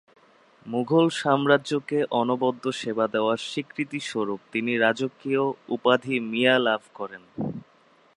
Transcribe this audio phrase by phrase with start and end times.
[0.65, 5.43] মুঘল সাম্রাজ্যকে অনবদ্য সেবা দেয়ার স্বীকৃতিস্বরূপ তিনি রাজকীয়
[5.69, 7.23] উপাধি ‘মিয়া’ লাভ করেন।